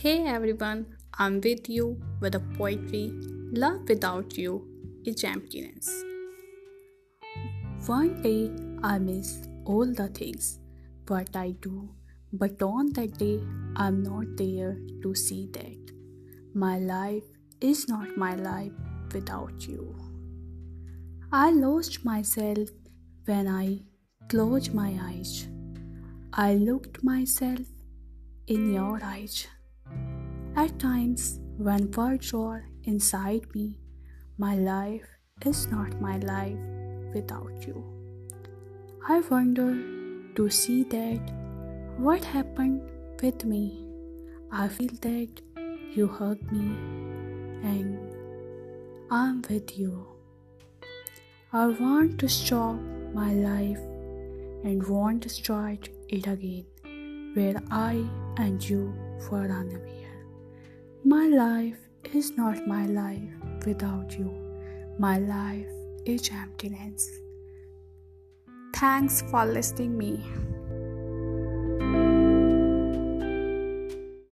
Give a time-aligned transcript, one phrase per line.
[0.00, 3.10] Hey everyone, I'm with you with a poetry.
[3.62, 4.52] Love without you
[5.04, 5.88] is emptiness.
[7.86, 8.52] One day
[8.84, 10.60] I miss all the things
[11.08, 11.88] what I do,
[12.32, 13.40] but on that day
[13.74, 15.92] I'm not there to see that.
[16.54, 17.24] My life
[17.60, 18.70] is not my life
[19.12, 19.96] without you.
[21.32, 22.68] I lost myself
[23.24, 23.80] when I
[24.28, 25.48] closed my eyes.
[26.32, 27.66] I looked myself
[28.46, 29.48] in your eyes.
[30.56, 33.80] At times, when words are inside me,
[34.38, 35.06] my life
[35.44, 36.58] is not my life
[37.14, 37.84] without you.
[39.08, 39.76] I wonder
[40.34, 41.20] to see that
[41.96, 42.82] what happened
[43.22, 43.84] with me.
[44.52, 45.40] I feel that
[45.94, 46.68] you hug me
[47.62, 47.98] and
[49.10, 50.06] I'm with you.
[51.52, 52.76] I want to stop
[53.14, 53.78] my life
[54.64, 56.66] and want to start it again
[57.34, 58.04] where I
[58.36, 58.92] and you
[59.30, 60.07] were unaware.
[61.04, 61.78] My life
[62.12, 64.34] is not my life without you.
[64.98, 65.70] My life
[66.04, 67.08] is emptiness.
[68.74, 70.24] Thanks for listening me.